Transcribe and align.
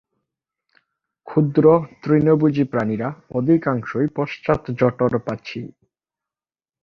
ক্ষুদ্র 1.27 1.63
তৃণভোজী 2.03 2.63
প্রাণীরা 2.63 3.09
অধিকাংশই 3.29 4.07
পশ্চাত-জঠর-পাচী। 4.15 5.61